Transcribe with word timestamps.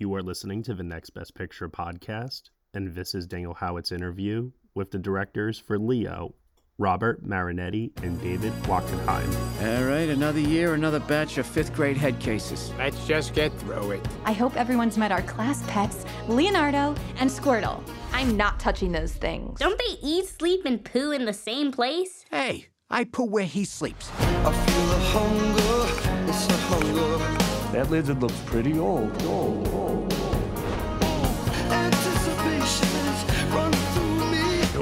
You 0.00 0.14
are 0.14 0.22
listening 0.22 0.62
to 0.62 0.72
the 0.72 0.82
Next 0.82 1.10
Best 1.10 1.34
Picture 1.34 1.68
podcast, 1.68 2.44
and 2.72 2.94
this 2.94 3.14
is 3.14 3.26
Daniel 3.26 3.52
Howat's 3.52 3.92
interview 3.92 4.50
with 4.74 4.90
the 4.92 4.98
directors 4.98 5.58
for 5.58 5.78
Leo, 5.78 6.34
Robert 6.78 7.22
Marianetti 7.22 7.90
and 8.02 8.18
David 8.22 8.54
Wachtenheim. 8.62 9.30
All 9.60 9.84
right, 9.84 10.08
another 10.08 10.40
year, 10.40 10.72
another 10.72 11.00
batch 11.00 11.36
of 11.36 11.46
fifth 11.46 11.74
grade 11.74 11.98
head 11.98 12.18
cases. 12.18 12.72
Let's 12.78 13.06
just 13.06 13.34
get 13.34 13.52
through 13.58 13.90
it. 13.90 14.08
I 14.24 14.32
hope 14.32 14.56
everyone's 14.56 14.96
met 14.96 15.12
our 15.12 15.20
class 15.20 15.62
pets, 15.66 16.06
Leonardo 16.28 16.94
and 17.18 17.28
Squirtle. 17.28 17.86
I'm 18.14 18.38
not 18.38 18.58
touching 18.58 18.92
those 18.92 19.12
things. 19.12 19.58
Don't 19.58 19.78
they 19.78 19.98
eat, 20.00 20.28
sleep, 20.28 20.64
and 20.64 20.82
poo 20.82 21.10
in 21.10 21.26
the 21.26 21.34
same 21.34 21.72
place? 21.72 22.24
Hey, 22.30 22.68
I 22.88 23.04
poo 23.04 23.26
where 23.26 23.44
he 23.44 23.66
sleeps. 23.66 24.10
I 24.18 24.50
feel 24.64 24.92
a 24.92 24.98
hunger, 25.12 26.30
it's 26.30 26.48
a 26.48 26.56
hunger. 26.56 27.40
That 27.72 27.88
lizard 27.88 28.20
looks 28.20 28.40
pretty 28.46 28.78
old. 28.78 29.22
old, 29.22 29.79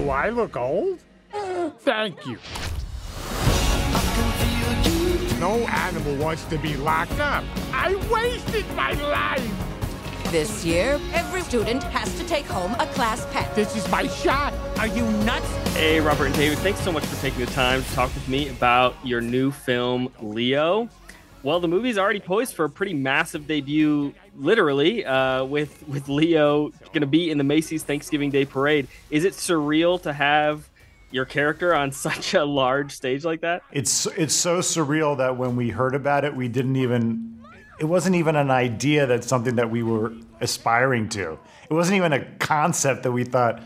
Do 0.09 0.13
I 0.13 0.31
look 0.31 0.57
old? 0.57 1.01
Thank 1.81 2.25
you. 2.25 2.39
I 3.93 4.01
can 4.15 4.33
feel 4.41 5.29
you. 5.29 5.39
No 5.39 5.69
animal 5.69 6.17
wants 6.17 6.45
to 6.45 6.57
be 6.57 6.79
locked 6.79 7.21
up. 7.21 7.45
I 7.75 7.95
wasted 8.11 8.65
my 8.75 8.93
life. 8.93 10.33
This 10.33 10.65
year, 10.65 10.99
every 11.13 11.43
student 11.43 11.83
has 11.83 12.11
to 12.19 12.27
take 12.27 12.47
home 12.47 12.75
a 12.79 12.87
class 12.95 13.27
pet. 13.33 13.55
This 13.55 13.77
is 13.77 13.87
my 13.91 14.07
shot. 14.07 14.55
Are 14.79 14.87
you 14.87 15.05
nuts? 15.27 15.55
Hey, 15.77 16.01
Robert 16.01 16.25
and 16.25 16.35
David, 16.37 16.57
thanks 16.61 16.81
so 16.81 16.91
much 16.91 17.05
for 17.05 17.21
taking 17.21 17.45
the 17.45 17.53
time 17.53 17.83
to 17.83 17.93
talk 17.93 18.09
with 18.15 18.27
me 18.31 18.49
about 18.49 18.97
your 19.05 19.21
new 19.21 19.51
film, 19.51 20.11
Leo. 20.23 20.89
Well, 21.49 21.61
the 21.61 21.69
movie's 21.69 21.97
already 21.97 22.21
poised 22.21 22.55
for 22.55 22.67
a 22.67 22.69
pretty 22.69 22.93
massive 22.93 23.47
debut, 23.47 24.13
literally, 24.37 25.03
uh, 25.07 25.45
with 25.45 25.83
with 25.89 26.07
Leo 26.07 26.69
going 26.93 27.01
to 27.01 27.07
be 27.07 27.31
in 27.31 27.39
the 27.39 27.45
Macy's 27.45 27.83
Thanksgiving 27.83 28.29
Day 28.29 28.45
Parade. 28.45 28.87
Is 29.09 29.25
it 29.25 29.33
surreal 29.33 29.99
to 30.03 30.13
have 30.13 30.69
your 31.11 31.25
character 31.25 31.75
on 31.75 31.91
such 32.07 32.35
a 32.35 32.45
large 32.45 32.93
stage 32.93 33.25
like 33.25 33.41
that? 33.41 33.63
It's 33.73 34.05
it's 34.09 34.35
so 34.35 34.59
surreal 34.59 35.17
that 35.17 35.39
when 35.39 35.57
we 35.57 35.71
heard 35.71 35.95
about 35.95 36.27
it, 36.27 36.37
we 36.37 36.49
didn't 36.49 36.77
even. 36.77 37.43
It 37.81 37.87
wasn't 37.87 38.17
even 38.17 38.37
an 38.37 38.51
idea 38.51 39.07
that's 39.07 39.27
something 39.27 39.57
that 39.57 39.71
we 39.71 39.83
were 39.83 40.13
aspiring 40.43 41.09
to. 41.11 41.39
It 41.71 41.73
wasn't 41.73 41.97
even 41.97 42.13
a 42.13 42.27
concept 42.41 43.05
that 43.05 43.13
we 43.13 43.25
thought, 43.25 43.63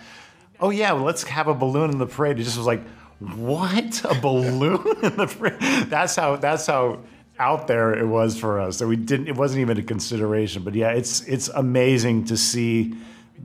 oh 0.61 0.71
yeah, 0.71 0.93
well, 0.93 1.03
let's 1.03 1.25
have 1.25 1.49
a 1.49 1.55
balloon 1.55 1.91
in 1.91 1.99
the 1.99 2.07
parade. 2.07 2.39
It 2.39 2.45
just 2.45 2.59
was 2.59 2.67
like, 2.67 2.87
what 3.19 4.05
a 4.05 4.15
balloon 4.21 4.87
in 5.03 5.17
the 5.17 5.27
parade. 5.27 5.89
That's 5.91 6.15
how. 6.15 6.37
That's 6.37 6.65
how 6.65 7.01
out 7.39 7.67
there 7.67 7.93
it 7.97 8.07
was 8.07 8.39
for 8.39 8.61
us. 8.61 8.79
that 8.79 8.87
we 8.87 8.97
didn't. 8.97 9.29
It 9.29 9.37
wasn't 9.37 9.61
even 9.61 9.79
a 9.79 9.83
consideration. 9.83 10.63
But 10.63 10.75
yeah, 10.75 10.91
it's 10.91 11.21
it's 11.23 11.49
amazing 11.49 12.25
to 12.27 12.37
see 12.37 12.95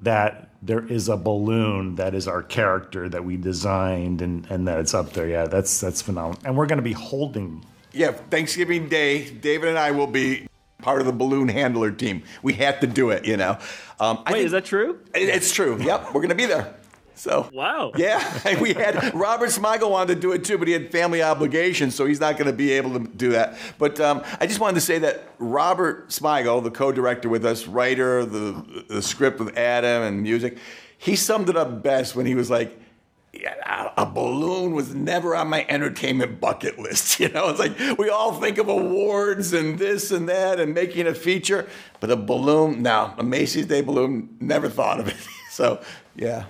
that 0.01 0.49
there 0.61 0.85
is 0.85 1.07
a 1.09 1.17
balloon 1.17 1.95
that 1.95 2.13
is 2.13 2.27
our 2.27 2.41
character 2.43 3.07
that 3.09 3.23
we 3.23 3.37
designed 3.37 4.21
and 4.21 4.45
and 4.49 4.67
that 4.67 4.79
it's 4.79 4.93
up 4.93 5.13
there. 5.13 5.27
Yeah, 5.27 5.45
that's 5.47 5.79
that's 5.79 6.01
phenomenal. 6.01 6.41
And 6.45 6.57
we're 6.57 6.65
going 6.67 6.77
to 6.79 6.83
be 6.83 6.93
holding. 6.93 7.63
Yeah, 7.93 8.11
Thanksgiving 8.11 8.89
Day, 8.89 9.29
David 9.29 9.69
and 9.69 9.79
I 9.79 9.91
will 9.91 10.07
be 10.07 10.47
part 10.83 10.99
of 10.99 11.07
the 11.07 11.13
balloon 11.13 11.47
handler 11.47 11.89
team. 11.91 12.21
We 12.43 12.53
have 12.53 12.79
to 12.81 12.87
do 12.87 13.09
it, 13.09 13.25
you 13.25 13.37
know. 13.37 13.57
Um, 13.99 14.17
Wait, 14.27 14.33
think- 14.33 14.45
is 14.45 14.51
that 14.51 14.65
true? 14.65 14.99
it- 15.15 15.29
It's 15.29 15.51
true. 15.51 15.81
Yep, 15.81 16.07
we're 16.13 16.21
going 16.21 16.29
to 16.29 16.35
be 16.35 16.45
there. 16.45 16.75
So 17.17 17.49
Wow. 17.51 17.91
yeah, 17.97 18.59
we 18.61 18.73
had 18.73 19.13
Robert 19.13 19.49
Smigel 19.49 19.89
wanted 19.89 20.15
to 20.15 20.19
do 20.21 20.31
it 20.33 20.43
too, 20.45 20.57
but 20.57 20.67
he 20.67 20.73
had 20.73 20.91
family 20.91 21.21
obligations, 21.23 21.95
so 21.95 22.05
he's 22.05 22.19
not 22.19 22.37
going 22.37 22.45
to 22.47 22.53
be 22.53 22.71
able 22.73 22.93
to 22.93 22.99
do 23.07 23.31
that. 23.31 23.57
But 23.77 23.99
um, 23.99 24.23
I 24.39 24.45
just 24.47 24.59
wanted 24.59 24.75
to 24.75 24.81
say 24.81 24.99
that 24.99 25.23
Robert 25.39 26.09
Smigel, 26.09 26.63
the 26.63 26.71
co-director 26.71 27.27
with 27.27 27.43
us, 27.45 27.67
writer, 27.67 28.23
the 28.25 28.83
the 28.87 29.01
script 29.01 29.39
with 29.39 29.57
Adam 29.57 30.03
and 30.03 30.21
music, 30.21 30.57
he 30.97 31.15
summed 31.15 31.49
it 31.49 31.57
up 31.57 31.83
best 31.83 32.15
when 32.15 32.25
he 32.25 32.35
was 32.35 32.49
like. 32.49 32.79
Yeah, 33.33 33.91
a 33.97 34.05
balloon 34.05 34.73
was 34.73 34.95
never 34.95 35.35
on 35.35 35.47
my 35.49 35.63
entertainment 35.69 36.39
bucket 36.41 36.79
list. 36.79 37.19
You 37.19 37.29
know, 37.29 37.49
it's 37.49 37.59
like 37.59 37.77
we 37.99 38.09
all 38.09 38.39
think 38.39 38.57
of 38.57 38.67
awards 38.67 39.53
and 39.53 39.77
this 39.77 40.09
and 40.09 40.27
that 40.27 40.59
and 40.59 40.73
making 40.73 41.05
a 41.05 41.13
feature, 41.13 41.67
but 41.99 42.09
a 42.09 42.15
balloon, 42.15 42.81
no, 42.81 43.13
a 43.15 43.23
Macy's 43.23 43.67
Day 43.67 43.81
balloon, 43.81 44.35
never 44.39 44.69
thought 44.69 44.99
of 44.99 45.07
it. 45.09 45.17
So, 45.51 45.81
yeah. 46.15 46.45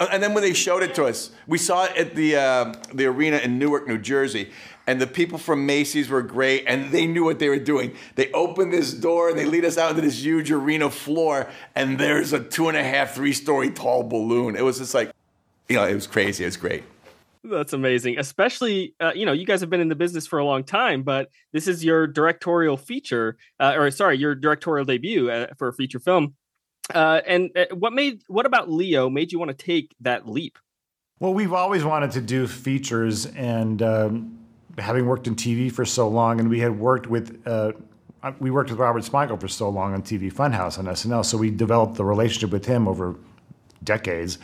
And 0.00 0.22
then 0.22 0.32
when 0.32 0.44
they 0.44 0.52
showed 0.52 0.84
it 0.84 0.94
to 0.94 1.06
us, 1.06 1.32
we 1.48 1.58
saw 1.58 1.84
it 1.84 1.96
at 1.96 2.14
the 2.14 2.36
uh, 2.36 2.74
the 2.94 3.06
arena 3.06 3.38
in 3.38 3.58
Newark, 3.58 3.88
New 3.88 3.98
Jersey, 3.98 4.50
and 4.86 5.00
the 5.00 5.08
people 5.08 5.38
from 5.38 5.66
Macy's 5.66 6.08
were 6.08 6.22
great, 6.22 6.64
and 6.68 6.92
they 6.92 7.04
knew 7.06 7.24
what 7.24 7.40
they 7.40 7.48
were 7.48 7.58
doing. 7.58 7.96
They 8.14 8.30
opened 8.32 8.72
this 8.72 8.92
door 8.92 9.28
and 9.28 9.36
they 9.36 9.44
lead 9.44 9.64
us 9.64 9.76
out 9.76 9.90
into 9.90 10.02
this 10.02 10.22
huge 10.22 10.52
arena 10.52 10.88
floor, 10.88 11.48
and 11.74 11.98
there's 11.98 12.32
a 12.32 12.38
two 12.38 12.68
and 12.68 12.76
a 12.76 12.84
half, 12.84 13.14
three 13.14 13.32
story 13.32 13.70
tall 13.70 14.04
balloon. 14.04 14.54
It 14.54 14.62
was 14.62 14.78
just 14.78 14.94
like, 14.94 15.10
you 15.68 15.74
know, 15.74 15.84
it 15.84 15.94
was 15.94 16.06
crazy. 16.06 16.44
It 16.44 16.46
was 16.46 16.56
great. 16.56 16.84
That's 17.42 17.72
amazing. 17.72 18.18
Especially, 18.18 18.94
uh, 19.00 19.12
you 19.14 19.26
know, 19.26 19.32
you 19.32 19.46
guys 19.46 19.60
have 19.60 19.70
been 19.70 19.80
in 19.80 19.88
the 19.88 19.94
business 19.94 20.26
for 20.26 20.38
a 20.38 20.44
long 20.44 20.64
time, 20.64 21.02
but 21.02 21.28
this 21.52 21.66
is 21.66 21.84
your 21.84 22.06
directorial 22.06 22.76
feature, 22.76 23.36
uh, 23.58 23.74
or 23.76 23.90
sorry, 23.90 24.16
your 24.16 24.34
directorial 24.34 24.84
debut 24.84 25.30
uh, 25.30 25.48
for 25.56 25.68
a 25.68 25.72
feature 25.72 25.98
film. 25.98 26.34
Uh, 26.94 27.20
and 27.26 27.50
uh, 27.56 27.66
what 27.74 27.92
made 27.92 28.22
what 28.28 28.46
about 28.46 28.70
Leo 28.70 29.10
made 29.10 29.32
you 29.32 29.38
want 29.38 29.50
to 29.50 29.56
take 29.56 29.94
that 30.00 30.28
leap? 30.28 30.58
Well, 31.20 31.34
we've 31.34 31.52
always 31.52 31.84
wanted 31.84 32.12
to 32.12 32.20
do 32.20 32.46
features, 32.46 33.26
and 33.26 33.82
um, 33.82 34.38
having 34.78 35.06
worked 35.06 35.26
in 35.26 35.34
TV 35.34 35.70
for 35.70 35.84
so 35.84 36.08
long, 36.08 36.40
and 36.40 36.48
we 36.48 36.60
had 36.60 36.78
worked 36.78 37.06
with. 37.06 37.42
Uh, 37.46 37.72
we 38.40 38.50
worked 38.50 38.70
with 38.70 38.80
Robert 38.80 39.04
Smigel 39.04 39.40
for 39.40 39.46
so 39.46 39.68
long 39.68 39.94
on 39.94 40.02
TV 40.02 40.32
Funhouse 40.32 40.76
on 40.76 40.86
SNL, 40.86 41.24
so 41.24 41.38
we 41.38 41.50
developed 41.50 41.94
the 41.94 42.04
relationship 42.04 42.50
with 42.50 42.66
him 42.66 42.88
over 42.88 43.14
decades. 43.84 44.38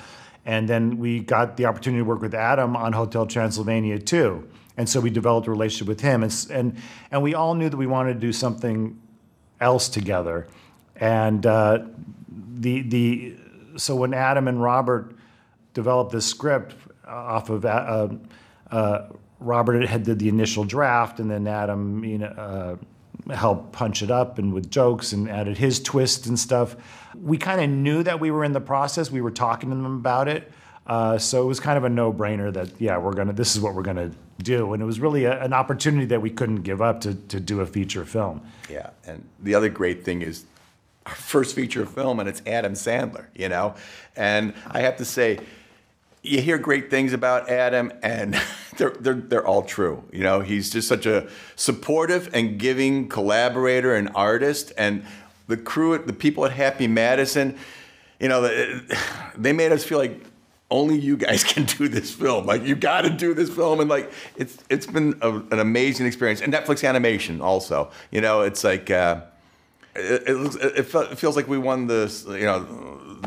And 0.46 0.68
then 0.68 0.98
we 0.98 1.20
got 1.20 1.56
the 1.56 1.64
opportunity 1.66 2.00
to 2.00 2.04
work 2.04 2.20
with 2.20 2.34
Adam 2.34 2.76
on 2.76 2.92
Hotel 2.92 3.26
Transylvania 3.26 3.98
too. 3.98 4.48
And 4.76 4.88
so 4.88 5.00
we 5.00 5.10
developed 5.10 5.46
a 5.46 5.50
relationship 5.50 5.88
with 5.88 6.00
him. 6.00 6.22
And, 6.22 6.46
and, 6.50 6.76
and 7.10 7.22
we 7.22 7.34
all 7.34 7.54
knew 7.54 7.68
that 7.68 7.76
we 7.76 7.86
wanted 7.86 8.14
to 8.14 8.20
do 8.20 8.32
something 8.32 9.00
else 9.60 9.88
together. 9.88 10.46
And 10.96 11.46
uh, 11.46 11.84
the, 12.64 12.80
the, 12.82 13.36
so 13.76 13.94
when 13.94 14.14
Adam 14.14 14.48
and 14.48 14.60
Robert 14.60 15.14
developed 15.74 16.12
this 16.12 16.24
script 16.24 16.74
uh, 17.06 17.10
off 17.10 17.50
of 17.50 17.64
uh, 17.66 18.08
uh, 18.70 19.06
Robert 19.38 19.86
had 19.86 20.04
did 20.04 20.18
the 20.18 20.30
initial 20.30 20.64
draft, 20.64 21.20
and 21.20 21.30
then 21.30 21.46
Adam, 21.46 22.02
you 22.02 22.18
know, 22.18 22.26
uh, 23.28 23.34
helped 23.34 23.72
punch 23.72 24.02
it 24.02 24.10
up 24.10 24.38
and 24.38 24.54
with 24.54 24.70
jokes 24.70 25.12
and 25.12 25.28
added 25.28 25.58
his 25.58 25.78
twist 25.80 26.26
and 26.26 26.38
stuff. 26.38 26.74
We 27.20 27.36
kind 27.36 27.60
of 27.60 27.68
knew 27.68 28.02
that 28.02 28.18
we 28.18 28.30
were 28.30 28.44
in 28.44 28.52
the 28.52 28.60
process. 28.60 29.10
We 29.10 29.20
were 29.20 29.30
talking 29.30 29.68
to 29.68 29.76
them 29.76 29.96
about 29.96 30.28
it, 30.28 30.50
uh, 30.86 31.18
so 31.18 31.42
it 31.42 31.46
was 31.46 31.60
kind 31.60 31.76
of 31.76 31.84
a 31.84 31.90
no-brainer 31.90 32.50
that 32.54 32.70
yeah, 32.80 32.96
we're 32.96 33.12
gonna. 33.12 33.34
This 33.34 33.54
is 33.54 33.60
what 33.60 33.74
we're 33.74 33.82
gonna 33.82 34.10
do, 34.38 34.72
and 34.72 34.82
it 34.82 34.86
was 34.86 35.00
really 35.00 35.24
a, 35.26 35.38
an 35.42 35.52
opportunity 35.52 36.06
that 36.06 36.22
we 36.22 36.30
couldn't 36.30 36.62
give 36.62 36.80
up 36.80 37.02
to 37.02 37.14
to 37.14 37.38
do 37.40 37.60
a 37.60 37.66
feature 37.66 38.06
film. 38.06 38.40
Yeah, 38.70 38.90
and 39.06 39.22
the 39.42 39.54
other 39.54 39.68
great 39.68 40.02
thing 40.02 40.22
is 40.22 40.46
our 41.06 41.14
first 41.14 41.54
feature 41.54 41.84
film, 41.86 42.20
and 42.20 42.28
it's 42.28 42.42
Adam 42.46 42.72
Sandler, 42.72 43.26
you 43.34 43.48
know? 43.48 43.74
And 44.16 44.54
I 44.70 44.80
have 44.80 44.96
to 44.96 45.04
say, 45.04 45.38
you 46.22 46.40
hear 46.40 46.56
great 46.56 46.88
things 46.88 47.12
about 47.12 47.50
Adam, 47.50 47.92
and 48.02 48.40
they're, 48.78 48.90
they're, 48.98 49.14
they're 49.14 49.46
all 49.46 49.62
true. 49.62 50.02
You 50.12 50.22
know, 50.22 50.40
he's 50.40 50.70
just 50.70 50.88
such 50.88 51.06
a 51.06 51.28
supportive 51.56 52.30
and 52.32 52.58
giving 52.58 53.08
collaborator 53.08 53.94
and 53.94 54.10
artist. 54.14 54.72
And 54.78 55.04
the 55.46 55.58
crew, 55.58 55.98
the 55.98 56.14
people 56.14 56.46
at 56.46 56.52
Happy 56.52 56.86
Madison, 56.86 57.58
you 58.18 58.28
know, 58.28 58.42
they 59.36 59.52
made 59.52 59.72
us 59.72 59.84
feel 59.84 59.98
like 59.98 60.24
only 60.70 60.98
you 60.98 61.18
guys 61.18 61.44
can 61.52 61.64
do 61.64 61.88
this 61.88 62.10
film. 62.12 62.46
Like 62.46 62.64
you 62.64 62.74
got 62.74 63.02
to 63.02 63.10
do 63.10 63.34
this 63.34 63.50
film, 63.50 63.80
and 63.80 63.90
like 63.90 64.10
it's 64.36 64.56
it's 64.70 64.86
been 64.86 65.18
a, 65.20 65.30
an 65.30 65.60
amazing 65.60 66.06
experience. 66.06 66.40
And 66.40 66.52
Netflix 66.52 66.88
animation 66.88 67.42
also. 67.42 67.90
You 68.10 68.22
know, 68.22 68.40
it's 68.40 68.64
like. 68.64 68.90
Uh, 68.90 69.20
it, 69.96 70.28
it, 70.28 70.34
looks, 70.34 70.56
it, 70.56 70.78
it 70.94 71.18
feels 71.18 71.36
like 71.36 71.48
we 71.48 71.58
won 71.58 71.86
the 71.86 72.12
you 72.28 72.44
know 72.44 72.60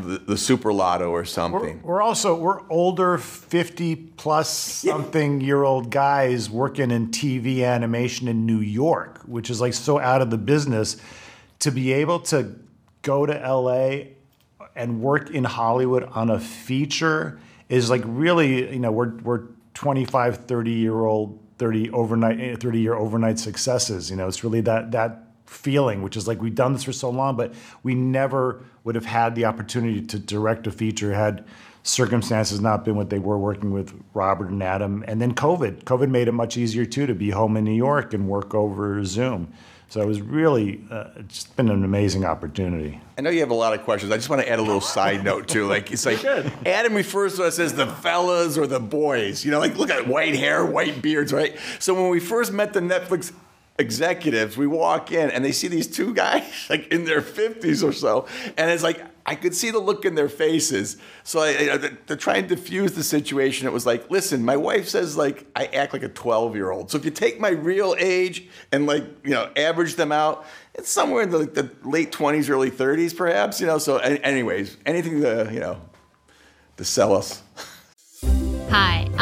the, 0.01 0.19
the 0.19 0.37
super 0.37 0.71
lotto 0.71 1.09
or 1.09 1.19
We're, 1.19 1.25
something. 1.25 1.81
we're 1.81 2.01
also 2.01 2.35
we're 2.35 2.61
older, 2.69 3.17
fifty 3.17 3.95
plus 3.95 4.49
something 4.49 5.41
year 5.41 5.63
old 5.63 5.89
guys 5.89 6.49
working 6.49 6.91
in 6.91 7.07
TV 7.07 7.63
animation 7.65 8.27
in 8.27 8.45
New 8.45 8.59
York, 8.59 9.21
which 9.25 9.49
is 9.49 9.61
like 9.61 9.73
so 9.73 9.99
out 9.99 10.21
of 10.21 10.29
the 10.29 10.37
business. 10.37 10.97
To 11.61 11.71
be 11.71 11.91
able 11.91 12.19
to 12.19 12.55
go 13.01 13.25
to 13.25 13.33
LA 13.33 14.11
and 14.75 15.01
work 15.01 15.31
in 15.31 15.43
Hollywood 15.43 16.03
on 16.03 16.29
a 16.29 16.39
feature 16.39 17.39
is 17.67 17.89
like 17.89 18.03
really, 18.05 18.71
you 18.71 18.79
know, 18.79 18.91
we're 18.91 19.15
we're 19.17 19.43
25, 19.73 20.45
30 20.45 20.71
year 20.71 21.05
old, 21.05 21.39
30 21.57 21.89
overnight, 21.91 22.61
30 22.61 22.79
year 22.79 22.93
overnight 22.93 23.39
successes. 23.39 24.11
You 24.11 24.17
know, 24.17 24.27
it's 24.27 24.43
really 24.43 24.61
that 24.61 24.91
that 24.91 25.26
feeling, 25.47 26.01
which 26.01 26.15
is 26.15 26.27
like 26.27 26.41
we've 26.41 26.55
done 26.55 26.73
this 26.73 26.83
for 26.83 26.93
so 26.93 27.09
long, 27.09 27.35
but 27.35 27.53
we 27.83 27.95
never 27.95 28.63
would 28.83 28.95
have 28.95 29.05
had 29.05 29.33
the 29.35 29.45
opportunity 29.45 30.01
to 30.01 30.19
direct 30.19 30.67
a 30.67 30.71
feature 30.71 31.13
had 31.13 31.45
circumstances 31.83 32.59
not 32.59 32.83
been 32.83 32.95
what 32.95 33.09
they 33.09 33.19
were 33.19 33.37
working 33.37 33.71
with 33.71 33.93
Robert 34.13 34.49
and 34.49 34.61
Adam. 34.61 35.03
And 35.07 35.21
then 35.21 35.33
COVID. 35.33 35.85
COVID 35.85 36.09
made 36.09 36.27
it 36.27 36.33
much 36.33 36.57
easier 36.57 36.85
too 36.85 37.05
to 37.07 37.15
be 37.15 37.29
home 37.29 37.55
in 37.55 37.63
New 37.63 37.71
York 37.73 38.13
and 38.13 38.27
work 38.27 38.53
over 38.53 39.03
Zoom. 39.05 39.53
So 39.89 40.01
it 40.01 40.05
was 40.05 40.19
really 40.21 40.83
uh, 40.91 41.05
just 41.29 41.55
been 41.55 41.69
an 41.69 41.85
amazing 41.85 42.25
opportunity. 42.25 42.99
I 43.17 43.21
know 43.21 43.29
you 43.29 43.39
have 43.39 43.51
a 43.51 43.55
lot 43.55 43.73
of 43.73 43.83
questions. 43.83 44.11
I 44.11 44.17
just 44.17 44.29
want 44.29 44.41
to 44.41 44.49
add 44.49 44.59
a 44.59 44.61
little 44.61 44.81
side 44.81 45.23
note 45.23 45.47
too. 45.47 45.65
Like 45.65 45.91
it's 45.93 46.05
like 46.05 46.25
Adam 46.25 46.93
refers 46.93 47.37
to 47.37 47.45
us 47.45 47.57
as 47.57 47.73
the 47.73 47.87
fellas 47.87 48.57
or 48.57 48.67
the 48.67 48.81
boys. 48.81 49.45
You 49.45 49.51
know, 49.51 49.59
like 49.59 49.77
look 49.77 49.89
at 49.89 50.05
white 50.05 50.35
hair, 50.35 50.65
white 50.65 51.01
beards, 51.01 51.31
right? 51.31 51.57
So 51.79 51.93
when 51.93 52.09
we 52.09 52.19
first 52.19 52.51
met 52.51 52.73
the 52.73 52.81
Netflix 52.81 53.31
executives, 53.79 54.57
we 54.57 54.67
walk 54.67 55.11
in 55.11 55.29
and 55.29 55.45
they 55.45 55.51
see 55.51 55.67
these 55.67 55.87
two 55.87 56.13
guys 56.13 56.43
like 56.69 56.87
in 56.87 57.05
their 57.05 57.21
50s 57.21 57.87
or 57.87 57.93
so. 57.93 58.27
And 58.57 58.71
it's 58.71 58.83
like, 58.83 59.01
I 59.25 59.35
could 59.35 59.53
see 59.53 59.71
the 59.71 59.79
look 59.79 60.05
in 60.05 60.15
their 60.15 60.29
faces. 60.29 60.97
So 61.23 61.41
I, 61.41 61.73
I, 61.73 61.77
to 62.07 62.15
try 62.15 62.37
and 62.37 62.47
diffuse 62.47 62.93
the 62.93 63.03
situation, 63.03 63.67
it 63.67 63.73
was 63.73 63.85
like, 63.85 64.09
listen, 64.09 64.45
my 64.45 64.55
wife 64.55 64.87
says 64.87 65.17
like 65.17 65.45
I 65.55 65.65
act 65.65 65.91
like 65.91 66.03
a 66.03 66.09
12 66.09 66.55
year 66.55 66.71
old. 66.71 66.89
So 66.89 66.97
if 66.97 67.03
you 67.03 67.11
take 67.11 67.39
my 67.39 67.49
real 67.49 67.93
age 67.99 68.47
and 68.71 68.85
like, 68.85 69.03
you 69.23 69.31
know, 69.31 69.51
average 69.57 69.95
them 69.95 70.13
out, 70.13 70.45
it's 70.73 70.89
somewhere 70.89 71.23
in 71.23 71.29
the, 71.29 71.39
the 71.39 71.69
late 71.83 72.11
20s, 72.11 72.49
early 72.49 72.71
30s, 72.71 73.15
perhaps, 73.15 73.59
you 73.59 73.67
know. 73.67 73.79
So, 73.79 73.97
anyways, 73.97 74.77
anything 74.85 75.21
to, 75.21 75.49
you 75.51 75.59
know, 75.59 75.81
to 76.77 76.85
sell 76.85 77.15
us. 77.15 77.41
Hi, 78.69 79.06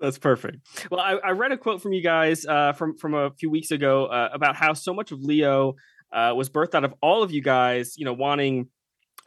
That's 0.00 0.18
perfect. 0.18 0.58
Well, 0.90 1.00
I, 1.00 1.14
I, 1.24 1.30
read 1.30 1.52
a 1.52 1.56
quote 1.56 1.80
from 1.80 1.92
you 1.92 2.02
guys 2.02 2.44
uh, 2.44 2.72
from 2.72 2.96
from 2.96 3.14
a 3.14 3.30
few 3.30 3.48
weeks 3.48 3.70
ago 3.70 4.06
uh, 4.06 4.28
about 4.32 4.56
how 4.56 4.72
so 4.72 4.92
much 4.92 5.12
of 5.12 5.20
Leo 5.20 5.76
uh, 6.12 6.32
was 6.36 6.50
birthed 6.50 6.74
out 6.74 6.84
of 6.84 6.94
all 7.00 7.22
of 7.22 7.30
you 7.30 7.40
guys, 7.40 7.96
you 7.96 8.04
know, 8.04 8.12
wanting 8.12 8.68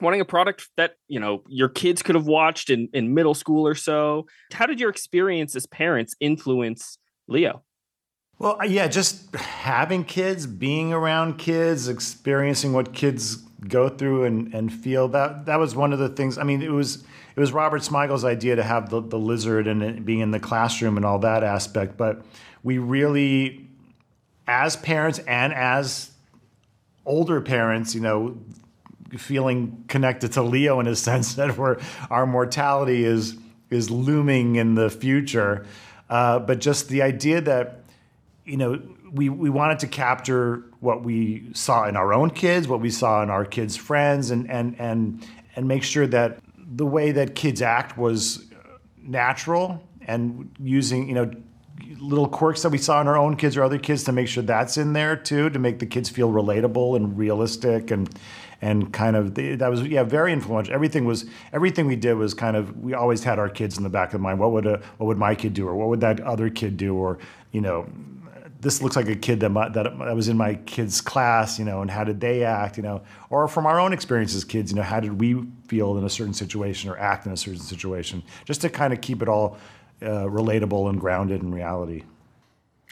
wanting 0.01 0.21
a 0.21 0.25
product 0.25 0.69
that 0.77 0.95
you 1.07 1.19
know 1.19 1.43
your 1.47 1.69
kids 1.69 2.03
could 2.03 2.15
have 2.15 2.27
watched 2.27 2.69
in 2.69 2.89
in 2.93 3.13
middle 3.13 3.33
school 3.33 3.67
or 3.67 3.75
so. 3.75 4.25
How 4.53 4.65
did 4.65 4.79
your 4.79 4.89
experience 4.89 5.55
as 5.55 5.65
parents 5.67 6.15
influence 6.19 6.97
Leo? 7.27 7.63
Well, 8.39 8.57
uh, 8.61 8.65
yeah, 8.65 8.87
just 8.87 9.35
having 9.35 10.03
kids, 10.03 10.45
being 10.45 10.93
around 10.93 11.37
kids, 11.37 11.87
experiencing 11.87 12.71
what 12.71 12.93
kids 12.93 13.46
go 13.65 13.89
through 13.89 14.25
and, 14.25 14.53
and 14.53 14.71
feel 14.71 15.07
that 15.09 15.45
that 15.45 15.57
was 15.57 15.75
one 15.75 15.93
of 15.93 15.99
the 15.99 16.09
things. 16.09 16.37
I 16.37 16.43
mean, 16.43 16.61
it 16.61 16.71
was 16.71 17.03
it 17.35 17.39
was 17.39 17.51
Robert 17.51 17.83
Smigel's 17.83 18.25
idea 18.25 18.55
to 18.55 18.63
have 18.63 18.89
the, 18.89 19.01
the 19.01 19.17
lizard 19.17 19.67
and 19.67 20.05
being 20.05 20.19
in 20.19 20.31
the 20.31 20.39
classroom 20.39 20.97
and 20.97 21.05
all 21.05 21.19
that 21.19 21.43
aspect. 21.43 21.97
But 21.97 22.23
we 22.63 22.77
really, 22.77 23.67
as 24.47 24.75
parents 24.75 25.19
and 25.19 25.53
as 25.53 26.11
older 27.05 27.41
parents, 27.41 27.95
you 27.95 28.01
know, 28.01 28.37
feeling 29.17 29.85
connected 29.87 30.33
to 30.33 30.43
Leo 30.43 30.79
in 30.79 30.87
a 30.87 30.95
sense 31.09 31.35
that 31.35 31.57
we're, 31.57 31.77
our 32.09 32.25
mortality 32.25 33.03
is 33.03 33.37
is 33.69 33.89
looming 33.89 34.55
in 34.55 34.75
the 34.75 34.89
future. 34.89 35.65
Uh, 36.09 36.39
but 36.39 36.59
just 36.59 36.89
the 36.89 37.01
idea 37.01 37.41
that 37.41 37.83
you 38.45 38.57
know 38.57 38.81
we 39.11 39.29
we 39.29 39.49
wanted 39.49 39.79
to 39.79 39.87
capture 39.87 40.63
what 40.79 41.03
we 41.03 41.49
saw 41.53 41.87
in 41.87 41.95
our 41.95 42.13
own 42.13 42.29
kids, 42.29 42.67
what 42.67 42.79
we 42.79 42.89
saw 42.89 43.23
in 43.23 43.29
our 43.29 43.45
kids' 43.45 43.75
friends, 43.75 44.31
and 44.31 44.49
and 44.49 44.79
and 44.79 45.25
and 45.55 45.67
make 45.67 45.83
sure 45.83 46.07
that 46.07 46.39
the 46.57 46.85
way 46.85 47.11
that 47.11 47.35
kids 47.35 47.61
act 47.61 47.97
was 47.97 48.45
natural 49.01 49.83
and 50.01 50.51
using 50.59 51.07
you 51.07 51.15
know 51.15 51.31
little 51.99 52.27
quirks 52.27 52.61
that 52.63 52.69
we 52.69 52.77
saw 52.77 53.01
in 53.01 53.07
our 53.07 53.17
own 53.17 53.35
kids 53.35 53.55
or 53.57 53.63
other 53.63 53.77
kids 53.77 54.03
to 54.03 54.11
make 54.11 54.27
sure 54.27 54.43
that's 54.43 54.77
in 54.77 54.93
there 54.93 55.15
too 55.15 55.49
to 55.49 55.59
make 55.59 55.79
the 55.79 55.85
kids 55.85 56.09
feel 56.09 56.31
relatable 56.31 56.95
and 56.95 57.17
realistic 57.17 57.91
and 57.91 58.09
and 58.61 58.91
kind 58.91 59.15
of 59.15 59.35
that 59.35 59.69
was 59.69 59.83
yeah 59.83 60.03
very 60.03 60.33
influential. 60.33 60.73
Everything 60.73 61.05
was 61.05 61.25
everything 61.53 61.85
we 61.85 61.95
did 61.95 62.15
was 62.15 62.33
kind 62.33 62.57
of 62.57 62.75
we 62.77 62.93
always 62.93 63.23
had 63.23 63.39
our 63.39 63.49
kids 63.49 63.77
in 63.77 63.83
the 63.83 63.89
back 63.89 64.13
of 64.13 64.21
mind. 64.21 64.39
What 64.39 64.51
would 64.51 64.65
a 64.65 64.81
what 64.97 65.07
would 65.07 65.17
my 65.17 65.35
kid 65.35 65.53
do 65.53 65.67
or 65.67 65.75
what 65.75 65.89
would 65.89 66.01
that 66.01 66.19
other 66.21 66.49
kid 66.49 66.75
do 66.77 66.95
or 66.95 67.19
you 67.51 67.61
know 67.61 67.87
this 68.59 68.81
looks 68.81 68.95
like 68.95 69.07
a 69.07 69.15
kid 69.15 69.39
that, 69.41 69.49
my, 69.49 69.69
that 69.69 70.15
was 70.15 70.27
in 70.27 70.37
my 70.37 70.55
kid's 70.55 70.99
class, 71.01 71.59
you 71.59 71.65
know, 71.65 71.81
and 71.81 71.91
how 71.91 72.03
did 72.03 72.19
they 72.19 72.43
act, 72.43 72.77
you 72.77 72.83
know, 72.83 73.03
or 73.29 73.47
from 73.47 73.65
our 73.65 73.79
own 73.79 73.93
experiences, 73.93 74.43
kids, 74.43 74.71
you 74.71 74.75
know, 74.75 74.83
how 74.83 74.99
did 74.99 75.19
we 75.19 75.45
feel 75.67 75.97
in 75.97 76.03
a 76.03 76.09
certain 76.09 76.33
situation 76.33 76.89
or 76.89 76.97
act 76.97 77.25
in 77.25 77.31
a 77.31 77.37
certain 77.37 77.59
situation, 77.59 78.23
just 78.45 78.61
to 78.61 78.69
kind 78.69 78.93
of 78.93 79.01
keep 79.01 79.21
it 79.21 79.29
all 79.29 79.57
uh, 80.01 80.25
relatable 80.25 80.89
and 80.89 80.99
grounded 80.99 81.41
in 81.41 81.53
reality. 81.53 82.03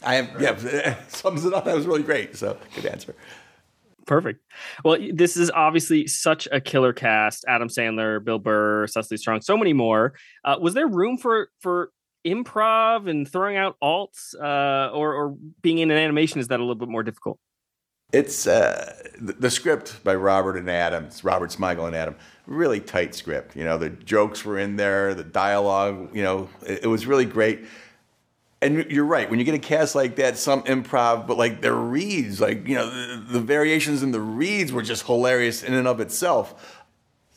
I 0.03 0.15
have, 0.15 0.41
yeah, 0.41 0.95
sums 1.07 1.45
it 1.45 1.53
up. 1.53 1.65
That 1.65 1.75
was 1.75 1.88
really 1.88 2.03
great. 2.03 2.35
So 2.35 2.57
good 2.75 2.85
answer. 2.85 3.15
Perfect. 4.06 4.41
Well, 4.83 5.00
this 5.13 5.35
is 5.35 5.50
obviously 5.50 6.06
such 6.06 6.47
a 6.51 6.61
killer 6.61 6.94
cast: 6.94 7.44
Adam 7.47 7.69
Sandler, 7.69 8.23
Bill 8.23 8.38
Burr, 8.38 8.85
Cecily 8.88 9.18
Strong, 9.18 9.41
so 9.41 9.57
many 9.57 9.73
more. 9.73 10.13
Uh, 10.44 10.57
was 10.59 10.75
there 10.75 10.88
room 10.88 11.18
for 11.18 11.50
for 11.59 11.91
improv 12.25 13.10
and 13.10 13.30
throwing 13.30 13.57
out 13.57 13.77
alts, 13.81 14.33
uh, 14.36 14.92
or, 14.92 15.13
or 15.13 15.36
being 15.62 15.80
in 15.80 15.92
an 15.92 15.98
animation 15.98 16.39
is 16.39 16.48
that 16.48 16.60
a 16.60 16.63
little 16.63 16.75
bit 16.75 16.89
more 16.89 17.04
difficult? 17.04 17.39
It's 18.13 18.48
uh, 18.48 18.95
the, 19.19 19.50
script 19.50 20.04
by 20.04 20.16
Robert 20.16 20.57
and 20.57 20.69
Adam. 20.69 21.10
Robert 21.24 21.50
Smigel 21.50 21.88
and 21.88 21.95
Adam. 21.95 22.16
Really 22.45 22.80
tight 22.80 23.16
script. 23.16 23.56
You 23.56 23.66
know, 23.66 23.77
the 23.77 23.89
jokes 23.89 24.45
were 24.45 24.60
in 24.60 24.75
there, 24.75 25.13
the 25.13 25.24
dialogue. 25.24 26.16
You 26.16 26.24
know, 26.24 26.50
it, 26.66 26.83
it 26.83 26.88
was 26.88 27.07
really 27.07 27.25
great. 27.25 27.66
And 28.62 28.89
you're 28.89 29.06
right. 29.06 29.30
When 29.30 29.38
you 29.38 29.45
get 29.45 29.56
a 29.56 29.59
cast 29.59 29.95
like 29.95 30.16
that, 30.16 30.38
some 30.38 30.64
improv, 30.64 31.28
but 31.28 31.38
like 31.38 31.61
their 31.61 31.76
reads, 31.76 32.40
like 32.40 32.68
you 32.68 32.76
know, 32.76 32.90
the, 32.90 33.33
the 33.33 33.42
variations 33.42 34.02
in 34.02 34.11
the 34.11 34.21
reads 34.21 34.71
were 34.71 34.81
just 34.81 35.06
hilarious 35.06 35.61
in 35.61 35.73
and 35.73 35.88
of 35.88 35.99
itself 35.99 36.74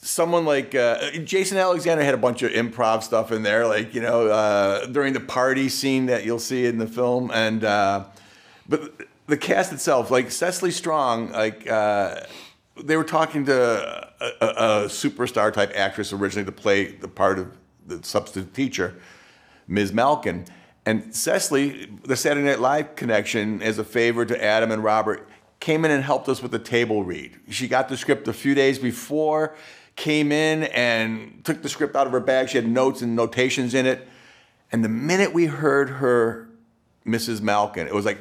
someone 0.01 0.45
like 0.45 0.75
uh, 0.75 1.11
Jason 1.25 1.59
Alexander 1.59 2.05
had 2.05 2.15
a 2.15 2.19
bunch 2.19 2.43
of 2.43 2.53
improv 2.53 3.03
stuff 3.03 3.33
in 3.33 3.43
there, 3.43 3.67
like 3.67 3.95
you 3.95 4.01
know 4.01 4.29
uh, 4.29 4.87
during 4.87 5.13
the 5.13 5.21
party 5.21 5.69
scene 5.69 6.07
that 6.07 6.25
you'll 6.25 6.39
see 6.39 6.67
in 6.67 6.79
the 6.79 6.87
film, 6.87 7.31
and 7.33 7.65
uh, 7.65 8.05
but 8.69 8.93
the 9.27 9.37
cast 9.37 9.73
itself, 9.73 10.11
like 10.11 10.31
Cecily 10.31 10.71
Strong, 10.71 11.33
like 11.33 11.69
uh, 11.69 12.23
they 12.83 12.97
were 12.97 13.05
talking 13.05 13.45
to 13.47 14.11
a, 14.21 14.27
a, 14.41 14.47
a, 14.47 14.85
superstar 14.87 15.53
type 15.53 15.73
actress 15.75 16.13
originally 16.13 16.47
to 16.47 16.53
play 16.53 16.93
the 16.93 17.09
part 17.09 17.39
of 17.39 17.57
the 17.87 18.03
substitute 18.03 18.55
teacher, 18.55 18.97
Ms. 19.67 19.93
Malkin. 19.93 20.47
And 20.87 21.15
Cecily, 21.15 21.91
the 22.05 22.17
Saturday 22.17 22.47
Night 22.47 22.61
Live 22.61 22.97
connection, 22.97 23.61
as 23.61 23.79
a 23.79 23.85
favor 23.85 24.25
to 24.25 24.43
Adam 24.43 24.71
and 24.71 24.83
Robert, 24.83 25.29
came 25.61 25.85
in 25.85 25.91
and 25.91 26.03
helped 26.03 26.29
us 26.29 26.41
with 26.41 26.53
the 26.53 26.59
table 26.59 27.05
read. 27.05 27.39
She 27.51 27.69
got 27.69 27.89
the 27.89 27.97
script 27.97 28.29
a 28.29 28.33
few 28.33 28.55
days 28.55 28.79
before 28.79 29.55
came 29.99 30.31
in 30.31 30.63
and 30.63 31.45
took 31.45 31.61
the 31.61 31.69
script 31.69 31.97
out 31.97 32.07
of 32.07 32.13
her 32.13 32.21
bag. 32.21 32.49
She 32.49 32.57
had 32.57 32.69
notes 32.69 33.03
and 33.03 33.17
notations 33.17 33.75
in 33.75 33.85
it. 33.85 34.07
And 34.71 34.85
the 34.85 34.89
minute 34.89 35.35
we 35.35 35.47
heard 35.47 35.91
her, 35.91 36.49
Mrs. 37.05 37.41
Malkin, 37.41 37.89
it 37.89 37.95
was 37.95 38.05
like, 38.05 38.19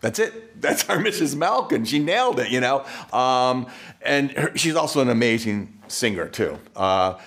that's 0.00 0.18
it. 0.18 0.60
That's 0.60 0.88
our 0.88 0.96
Mrs. 1.04 1.36
Malkin. 1.36 1.84
She 1.84 1.98
nailed 1.98 2.40
it, 2.40 2.50
you 2.50 2.60
know. 2.60 2.86
Um, 3.12 3.66
and 4.00 4.30
her, 4.32 4.56
she's 4.56 4.74
also 4.74 5.02
an 5.02 5.10
amazing 5.10 5.78
singer 5.86 6.28
too. 6.28 6.58
Uh, 6.74 7.18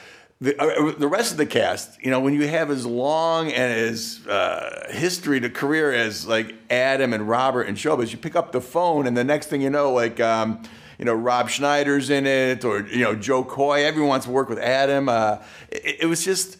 the, 0.42 0.60
uh, 0.60 0.92
the 0.98 1.08
rest 1.08 1.32
of 1.32 1.38
the 1.38 1.46
cast, 1.46 2.04
you 2.04 2.10
know, 2.10 2.20
when 2.20 2.34
you 2.34 2.48
have 2.48 2.72
as 2.72 2.88
long 2.88 3.52
and 3.52 3.72
as 3.72 4.26
uh, 4.28 4.88
history 4.90 5.40
to 5.40 5.50
career 5.50 5.94
as 5.94 6.26
like 6.26 6.56
Adam 6.72 7.14
and 7.14 7.30
Robert 7.30 7.64
and 7.64 7.78
Showbiz, 7.78 8.12
you 8.12 8.18
pick 8.18 8.36
up 8.36 8.52
the 8.52 8.62
phone 8.62 9.06
and 9.06 9.16
the 9.16 9.24
next 9.24 9.46
thing 9.48 9.62
you 9.62 9.70
know, 9.70 9.94
like. 9.94 10.20
Um, 10.20 10.64
you 10.98 11.06
know, 11.06 11.14
Rob 11.14 11.50
Schneider's 11.50 12.10
in 12.10 12.26
it, 12.26 12.64
or 12.64 12.82
you 12.88 13.04
know, 13.04 13.16
Jo 13.16 13.44
Koy. 13.44 13.84
Everyone 13.84 14.10
wants 14.10 14.26
to 14.26 14.32
work 14.32 14.50
with 14.50 14.60
Adam. 14.60 15.10
Uh, 15.10 15.38
it, 15.70 16.02
it 16.02 16.06
was 16.06 16.24
just 16.24 16.58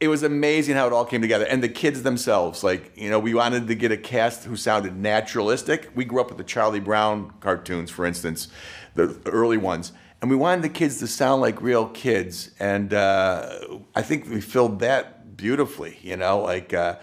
it 0.00 0.08
was 0.08 0.22
amazing 0.22 0.76
how 0.76 0.86
it 0.86 0.92
all 0.92 1.04
came 1.04 1.20
together. 1.20 1.44
And 1.44 1.62
the 1.62 1.68
kids 1.68 2.02
themselves, 2.02 2.64
like, 2.64 2.90
you 2.96 3.10
know, 3.10 3.18
we 3.18 3.34
wanted 3.34 3.68
to 3.68 3.74
get 3.74 3.92
a 3.92 3.98
cast 3.98 4.44
who 4.44 4.56
sounded 4.56 4.96
naturalistic. 4.96 5.90
We 5.94 6.06
grew 6.06 6.22
up 6.22 6.28
with 6.28 6.38
the 6.38 6.44
Charlie 6.44 6.80
Brown 6.80 7.34
cartoons, 7.40 7.90
for 7.90 8.06
instance, 8.06 8.48
the 8.94 9.20
early 9.26 9.58
ones. 9.58 9.92
and 10.22 10.30
we 10.30 10.36
wanted 10.36 10.62
the 10.62 10.70
kids 10.70 10.98
to 11.00 11.06
sound 11.06 11.42
like 11.42 11.60
real 11.62 11.88
kids, 11.88 12.50
and 12.58 12.92
uh, 12.92 13.58
I 13.94 14.02
think 14.02 14.28
we 14.28 14.40
filled 14.40 14.80
that 14.80 15.36
beautifully. 15.36 15.98
You 16.02 16.16
know, 16.16 16.40
like. 16.40 16.74
Uh, 16.74 16.96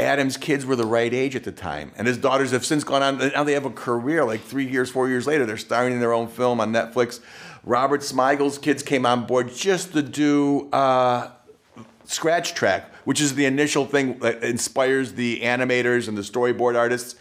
Adam's 0.00 0.36
kids 0.36 0.64
were 0.64 0.76
the 0.76 0.86
right 0.86 1.12
age 1.12 1.34
at 1.34 1.42
the 1.42 1.50
time, 1.50 1.90
and 1.96 2.06
his 2.06 2.16
daughters 2.16 2.52
have 2.52 2.64
since 2.64 2.84
gone 2.84 3.02
on. 3.02 3.18
Now 3.18 3.42
they 3.42 3.54
have 3.54 3.64
a 3.64 3.70
career. 3.70 4.24
Like 4.24 4.42
three 4.42 4.66
years, 4.66 4.90
four 4.90 5.08
years 5.08 5.26
later, 5.26 5.44
they're 5.44 5.56
starring 5.56 5.94
in 5.94 5.98
their 5.98 6.12
own 6.12 6.28
film 6.28 6.60
on 6.60 6.72
Netflix. 6.72 7.18
Robert 7.64 8.02
Smigel's 8.02 8.58
kids 8.58 8.84
came 8.84 9.04
on 9.04 9.26
board 9.26 9.52
just 9.52 9.92
to 9.94 10.02
do 10.02 10.70
uh, 10.70 11.32
Scratch 12.04 12.54
Track, 12.54 12.94
which 13.06 13.20
is 13.20 13.34
the 13.34 13.44
initial 13.44 13.86
thing 13.86 14.20
that 14.20 14.44
inspires 14.44 15.14
the 15.14 15.40
animators 15.40 16.06
and 16.06 16.16
the 16.16 16.22
storyboard 16.22 16.76
artists. 16.76 17.16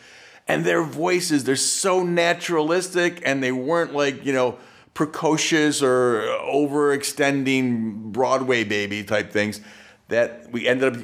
And 0.47 0.63
their 0.63 0.83
voices, 0.83 1.45
they're 1.45 1.55
so 1.55 2.03
naturalistic, 2.03 3.23
and 3.25 3.41
they 3.41 3.51
weren't 3.51 3.95
like 3.95 4.23
you 4.23 4.33
know 4.33 4.59
precocious 4.93 5.81
or 5.81 6.21
overextending 6.45 8.11
Broadway 8.11 8.63
baby 8.63 9.03
type 9.03 9.31
things. 9.31 9.61
That 10.09 10.51
we 10.51 10.67
ended 10.67 10.95
up 10.95 11.03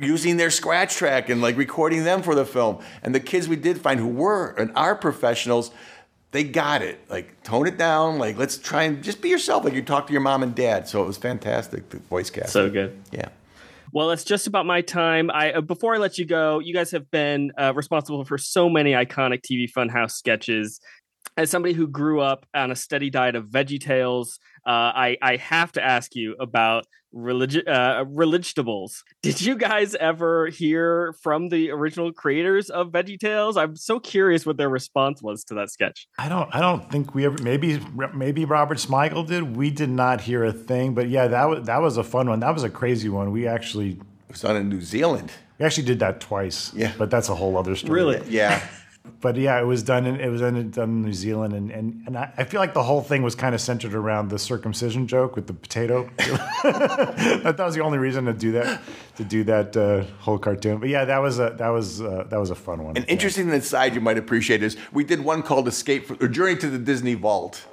using 0.00 0.36
their 0.36 0.50
scratch 0.50 0.96
track 0.96 1.28
and 1.28 1.40
like 1.40 1.56
recording 1.56 2.04
them 2.04 2.22
for 2.22 2.34
the 2.34 2.44
film. 2.44 2.82
And 3.02 3.14
the 3.14 3.20
kids 3.20 3.48
we 3.48 3.56
did 3.56 3.80
find 3.80 4.00
who 4.00 4.08
were 4.08 4.50
and 4.52 4.72
are 4.74 4.94
professionals, 4.94 5.70
they 6.32 6.44
got 6.44 6.82
it. 6.82 7.00
Like 7.08 7.42
tone 7.42 7.66
it 7.66 7.76
down. 7.76 8.18
Like 8.18 8.36
let's 8.36 8.58
try 8.58 8.84
and 8.84 9.02
just 9.02 9.20
be 9.20 9.28
yourself. 9.28 9.64
Like 9.64 9.74
you 9.74 9.82
talk 9.82 10.06
to 10.06 10.12
your 10.12 10.22
mom 10.22 10.42
and 10.42 10.54
dad. 10.54 10.88
So 10.88 11.02
it 11.02 11.06
was 11.06 11.16
fantastic. 11.16 11.88
The 11.90 11.98
voice 11.98 12.30
cast. 12.30 12.52
So 12.52 12.70
good. 12.70 12.96
Yeah. 13.12 13.28
Well, 13.92 14.12
it's 14.12 14.22
just 14.22 14.46
about 14.46 14.66
my 14.66 14.82
time. 14.82 15.30
I 15.32 15.52
uh, 15.52 15.60
before 15.60 15.94
I 15.94 15.98
let 15.98 16.16
you 16.16 16.24
go, 16.24 16.60
you 16.60 16.72
guys 16.72 16.92
have 16.92 17.10
been 17.10 17.50
uh, 17.58 17.72
responsible 17.74 18.24
for 18.24 18.38
so 18.38 18.68
many 18.68 18.92
iconic 18.92 19.42
TV 19.42 19.70
Funhouse 19.70 20.12
sketches. 20.12 20.80
As 21.40 21.48
somebody 21.48 21.72
who 21.72 21.86
grew 21.86 22.20
up 22.20 22.44
on 22.52 22.70
a 22.70 22.76
steady 22.76 23.08
diet 23.08 23.34
of 23.34 23.46
Veggie 23.46 23.80
Tales, 23.80 24.38
uh, 24.66 24.92
I 25.06 25.16
I 25.22 25.36
have 25.36 25.72
to 25.72 25.82
ask 25.82 26.14
you 26.14 26.36
about 26.38 26.84
religi- 27.14 27.66
uh, 27.66 28.04
religitables. 28.04 29.02
Did 29.22 29.40
you 29.40 29.56
guys 29.56 29.94
ever 29.94 30.48
hear 30.48 31.14
from 31.22 31.48
the 31.48 31.70
original 31.70 32.12
creators 32.12 32.68
of 32.68 32.88
Veggie 32.88 33.18
Tales? 33.18 33.56
I'm 33.56 33.74
so 33.74 33.98
curious 33.98 34.44
what 34.44 34.58
their 34.58 34.68
response 34.68 35.22
was 35.22 35.42
to 35.44 35.54
that 35.54 35.70
sketch. 35.70 36.08
I 36.18 36.28
don't. 36.28 36.54
I 36.54 36.60
don't 36.60 36.90
think 36.90 37.14
we 37.14 37.24
ever. 37.24 37.42
Maybe 37.42 37.80
maybe 38.12 38.44
Robert 38.44 38.76
Smigel 38.76 39.26
did. 39.26 39.56
We 39.56 39.70
did 39.70 39.88
not 39.88 40.20
hear 40.20 40.44
a 40.44 40.52
thing. 40.52 40.92
But 40.92 41.08
yeah, 41.08 41.26
that 41.26 41.48
was 41.48 41.64
that 41.64 41.80
was 41.80 41.96
a 41.96 42.04
fun 42.04 42.28
one. 42.28 42.40
That 42.40 42.52
was 42.52 42.64
a 42.64 42.70
crazy 42.70 43.08
one. 43.08 43.32
We 43.32 43.46
actually 43.46 43.92
it 43.92 44.32
was 44.32 44.42
done 44.42 44.56
in 44.56 44.68
New 44.68 44.82
Zealand. 44.82 45.32
We 45.58 45.64
actually 45.64 45.86
did 45.86 46.00
that 46.00 46.20
twice. 46.20 46.70
Yeah, 46.74 46.92
but 46.98 47.10
that's 47.10 47.30
a 47.30 47.34
whole 47.34 47.56
other 47.56 47.76
story. 47.76 47.94
Really? 47.94 48.22
Yeah. 48.28 48.62
But 49.20 49.36
yeah, 49.36 49.60
it 49.60 49.64
was 49.64 49.82
done. 49.82 50.06
In, 50.06 50.20
it 50.20 50.28
was 50.28 50.40
done, 50.40 50.56
in 50.56 51.02
New 51.02 51.12
Zealand, 51.12 51.54
and 51.54 51.70
and, 51.70 52.02
and 52.06 52.18
I, 52.18 52.32
I 52.36 52.44
feel 52.44 52.60
like 52.60 52.74
the 52.74 52.82
whole 52.82 53.00
thing 53.00 53.22
was 53.22 53.34
kind 53.34 53.54
of 53.54 53.60
centered 53.60 53.94
around 53.94 54.28
the 54.28 54.38
circumcision 54.38 55.06
joke 55.06 55.36
with 55.36 55.46
the 55.46 55.54
potato. 55.54 56.08
that, 56.18 57.54
was 57.58 57.74
the 57.74 57.82
only 57.82 57.98
reason 57.98 58.26
to 58.26 58.32
do 58.32 58.52
that, 58.52 58.80
to 59.16 59.24
do 59.24 59.44
that 59.44 59.76
uh, 59.76 60.04
whole 60.20 60.38
cartoon. 60.38 60.78
But 60.78 60.90
yeah, 60.90 61.04
that 61.06 61.18
was 61.18 61.38
a 61.38 61.54
that 61.58 61.68
was 61.68 62.02
uh, 62.02 62.26
that 62.28 62.38
was 62.38 62.50
a 62.50 62.54
fun 62.54 62.84
one. 62.84 62.96
An 62.96 63.04
interesting 63.04 63.48
yeah. 63.48 63.56
aside 63.56 63.94
you 63.94 64.00
might 64.00 64.18
appreciate 64.18 64.62
is 64.62 64.76
we 64.92 65.04
did 65.04 65.20
one 65.20 65.42
called 65.42 65.66
"Escape" 65.66 66.06
from, 66.06 66.18
or 66.20 66.28
"Journey 66.28 66.56
to 66.56 66.68
the 66.68 66.78
Disney 66.78 67.14
Vault," 67.14 67.66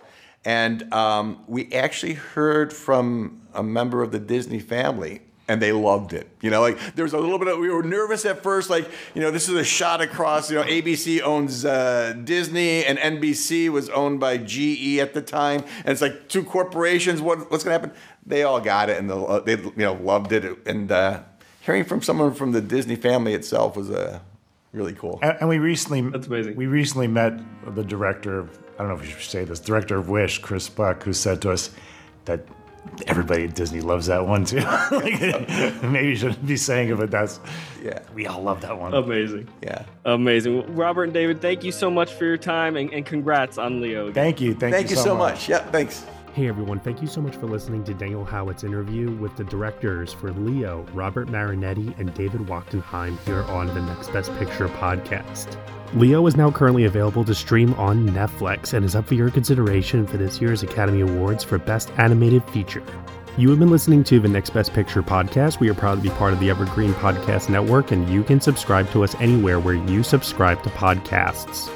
and 0.46 0.92
um, 0.94 1.44
we 1.48 1.72
actually 1.74 2.14
heard 2.14 2.72
from 2.72 3.42
a 3.54 3.64
member 3.64 4.02
of 4.02 4.12
the 4.12 4.20
Disney 4.20 4.60
family 4.60 5.22
and 5.48 5.62
they 5.62 5.72
loved 5.72 6.14
it. 6.14 6.30
You 6.42 6.50
know, 6.50 6.62
like 6.62 6.96
there 6.96 7.04
was 7.04 7.14
a 7.14 7.18
little 7.18 7.40
bit 7.40 7.48
of, 7.48 7.60
we 7.60 7.70
were 7.70 7.84
nervous 7.84 8.26
at 8.26 8.44
first, 8.44 8.70
like, 8.70 8.90
you 9.16 9.22
know, 9.22 9.32
this 9.32 9.48
is 9.48 9.56
a 9.56 9.64
shot 9.64 10.02
across, 10.02 10.52
you 10.52 10.58
know, 10.58 10.64
ABC 10.64 11.22
owns 11.22 11.64
uh, 11.64 12.14
Disney 12.24 12.84
and 12.84 12.98
NBC 12.98 13.70
was 13.70 13.90
owned 13.90 14.20
by 14.20 14.38
GE 14.38 14.98
at 15.00 15.14
the 15.14 15.22
time. 15.22 15.64
And 15.80 15.90
it's 15.90 16.02
like 16.02 16.28
two 16.28 16.44
corporations, 16.44 17.22
what, 17.22 17.50
what's 17.50 17.64
going 17.64 17.80
to 17.80 17.88
happen? 17.88 18.02
They 18.26 18.44
all 18.44 18.60
got 18.60 18.90
it 18.90 18.98
and 18.98 19.10
the, 19.10 19.42
they, 19.46 19.56
you 19.56 19.74
know, 19.78 19.94
loved 19.94 20.34
it. 20.34 20.68
And 20.68 20.92
uh, 20.92 21.24
hearing 21.62 21.86
from 21.86 22.02
someone 22.02 22.34
from 22.34 22.52
the 22.52 22.62
Disney 22.62 22.96
family 22.96 23.34
itself 23.34 23.78
was 23.78 23.90
uh, 23.90 24.20
really 24.74 24.94
cool. 24.94 25.20
And, 25.22 25.38
and 25.40 25.50
we 25.50 25.60
recently, 25.60 26.02
That's 26.02 26.28
amazing. 26.28 26.56
We 26.56 26.68
recently 26.68 27.08
met 27.08 27.40
the 27.74 27.84
director 27.84 28.40
of, 28.40 28.60
I 28.76 28.84
don't 28.84 28.90
know 28.90 28.96
if 28.96 29.06
you 29.06 29.12
should 29.12 29.32
say 29.32 29.44
this, 29.46 29.62
director 29.62 29.98
of 29.98 30.10
Wish, 30.10 30.40
Chris 30.40 30.68
Buck, 30.68 31.04
who 31.04 31.14
said 31.14 31.42
to 31.44 31.52
us 31.52 31.72
that 32.26 32.42
everybody 33.08 33.46
at 33.46 33.56
Disney 33.56 33.82
loves 33.82 34.08
that 34.08 34.26
one 34.26 34.46
too. 34.46 34.58
like, 34.92 35.22
maybe 35.84 36.10
you 36.10 36.16
shouldn't 36.16 36.46
be 36.46 36.58
saying 36.58 36.90
it, 36.90 36.98
but 36.98 37.12
that's 37.12 37.40
yeah. 37.84 38.00
We 38.14 38.28
all 38.28 38.42
love 38.42 38.62
that 38.62 38.78
one. 38.78 38.94
Amazing. 38.94 39.48
Yeah. 39.62 39.86
Amazing. 40.06 40.76
Robert 40.76 41.06
and 41.06 41.14
David, 41.14 41.42
thank 41.42 41.64
you 41.64 41.72
so 41.72 41.90
much 41.90 42.14
for 42.14 42.26
your 42.26 42.38
time 42.38 42.76
and, 42.76 42.92
and 42.92 43.06
congrats 43.06 43.58
on 43.58 43.82
Leo. 43.82 44.04
Again. 44.08 44.14
Thank 44.14 44.42
you. 44.42 44.54
Thank, 44.54 44.74
thank 44.74 44.90
you, 44.90 44.96
you 44.96 45.02
so, 45.02 45.16
much. 45.16 45.34
much. 45.34 45.50
Yeah. 45.50 45.60
Thanks. 45.72 46.06
Hey 46.38 46.50
everyone, 46.50 46.80
thank 46.80 47.02
you 47.02 47.08
so 47.08 47.20
much 47.20 47.36
for 47.36 47.48
listening 47.48 47.84
to 47.86 47.96
Daniel 47.96 48.24
Howat's 48.24 48.64
interview 48.64 49.10
with 49.10 49.36
the 49.36 49.44
directors 49.44 50.14
for 50.14 50.32
Leo, 50.34 50.86
Robert 50.94 51.30
Marianetti, 51.30 51.98
and 51.98 52.14
David 52.14 52.42
Wachtenheim 52.42 53.18
here 53.26 53.42
on 53.46 53.66
the 53.74 53.82
Next 53.82 54.14
Best 54.14 54.32
Picture 54.38 54.68
podcast. 54.68 55.58
Leo 55.96 56.28
is 56.28 56.38
now 56.38 56.52
currently 56.52 56.86
available 56.86 57.26
to 57.26 57.34
stream 57.34 57.74
on 57.74 58.08
Netflix 58.10 58.74
and 58.74 58.86
is 58.86 58.96
up 58.96 59.08
for 59.08 59.16
your 59.16 59.32
consideration 59.32 60.06
for 60.06 60.18
this 60.18 60.40
year's 60.40 60.62
Academy 60.62 61.02
Awards 61.02 61.44
for 61.44 61.58
Best 61.58 61.90
Animated 61.98 62.48
Feature. 62.52 62.84
You 63.36 63.50
have 63.50 63.58
been 63.58 63.72
listening 63.72 64.04
to 64.04 64.20
the 64.20 64.28
Next 64.28 64.52
Best 64.52 64.76
Picture 64.76 65.02
podcast. 65.02 65.60
We 65.60 65.72
are 65.72 65.74
proud 65.74 65.96
to 65.96 66.02
be 66.02 66.12
part 66.12 66.34
of 66.34 66.40
the 66.40 66.52
Evergreen 66.52 66.94
Podcast 66.94 67.50
Network, 67.50 67.90
and 67.90 68.08
you 68.10 68.22
can 68.22 68.40
subscribe 68.40 68.88
to 68.92 69.04
us 69.04 69.16
anywhere 69.16 69.60
where 69.60 69.74
you 69.74 70.04
subscribe 70.04 70.62
to 70.62 70.70
podcasts. 70.70 71.76